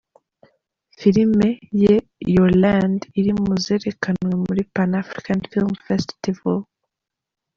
[0.99, 1.49] Filime
[1.81, 1.93] ye
[2.33, 6.59] ‘Your Land’ iri mu zerekanwe muri Pan African Film Festival.